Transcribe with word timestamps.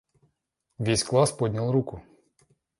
Весь 0.79 1.03
класс 1.03 1.31
поднял 1.31 1.71
руку. 1.71 2.01